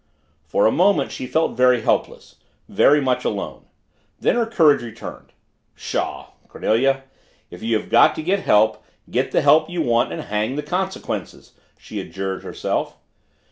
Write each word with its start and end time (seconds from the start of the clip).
For 0.47 0.65
a 0.65 0.71
moment 0.71 1.11
she 1.11 1.27
felt 1.27 1.55
very 1.55 1.81
helpless, 1.81 2.37
very 2.67 2.99
much 2.99 3.23
alone. 3.23 3.65
Then 4.19 4.33
her 4.35 4.47
courage 4.47 4.81
returned. 4.81 5.31
"Pshaw, 5.75 6.31
Cornelia, 6.47 7.03
if 7.51 7.61
you 7.61 7.77
have 7.77 7.91
got 7.91 8.15
to 8.15 8.23
get 8.23 8.39
help 8.39 8.83
get 9.11 9.29
the 9.31 9.41
help 9.43 9.69
you 9.69 9.83
want 9.83 10.11
and 10.11 10.23
hang 10.23 10.55
the 10.55 10.63
consequences!" 10.63 11.51
she 11.77 11.99
adjured 11.99 12.41
herself. 12.41 12.97